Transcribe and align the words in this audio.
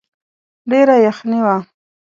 ډېره 0.71 0.95
يخني 1.07 1.37
وه. 1.45 1.55